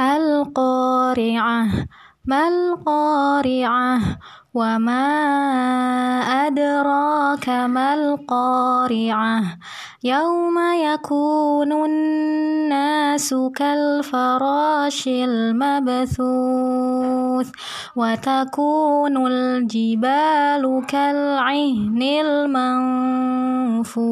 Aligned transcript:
القارعة 0.00 1.66
ما 2.24 2.48
القارعة؟ 2.48 4.00
وما 4.54 5.06
أدراك 6.46 7.48
ما 7.48 7.94
القارعة؟ 7.94 9.42
يوم 10.04 10.58
يكون 10.74 11.72
الناس 11.72 13.34
كالفراش 13.56 15.08
المبثوث 15.08 16.20
وتكون 17.96 19.26
الجبال 19.26 20.84
كالعهن 20.88 22.02
المنفوش. 23.62 24.04